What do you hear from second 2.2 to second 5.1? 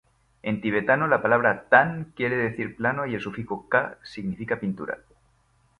decir plano y el sufijo 'ka' significa pintura.